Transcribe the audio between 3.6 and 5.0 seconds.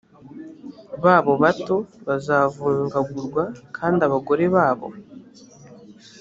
kandi abagore babo